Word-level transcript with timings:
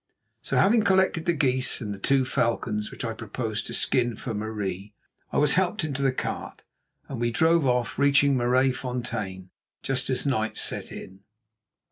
So 0.41 0.57
having 0.57 0.81
collected 0.81 1.25
the 1.27 1.33
geese 1.33 1.79
and 1.79 1.93
the 1.93 1.99
two 1.99 2.25
falcons, 2.25 2.89
which 2.89 3.05
I 3.05 3.13
proposed 3.13 3.67
to 3.67 3.73
skin 3.75 4.15
for 4.15 4.33
Marie, 4.33 4.95
I 5.31 5.37
was 5.37 5.53
helped 5.53 5.83
into 5.83 6.01
the 6.01 6.11
cart, 6.11 6.63
and 7.07 7.21
we 7.21 7.29
drove 7.29 7.67
off, 7.67 7.99
reaching 7.99 8.35
Maraisfontein 8.35 9.51
just 9.83 10.09
as 10.09 10.25
night 10.25 10.57
set 10.57 10.91
in. 10.91 11.19